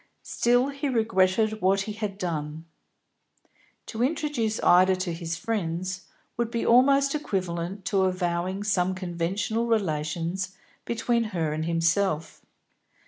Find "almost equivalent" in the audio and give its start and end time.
6.65-7.85